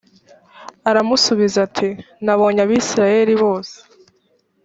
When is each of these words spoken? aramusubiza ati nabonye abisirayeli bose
aramusubiza 0.89 1.57
ati 1.67 1.89
nabonye 2.25 2.61
abisirayeli 2.63 3.33
bose 3.43 3.75